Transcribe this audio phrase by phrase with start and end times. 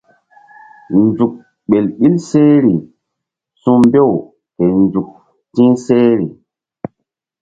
[1.01, 1.33] Nzuk
[1.69, 2.75] ɓel ɓil sehri
[3.61, 4.11] su̧mbew
[4.55, 5.09] ke nzuk
[5.53, 6.27] ti̧h sehri.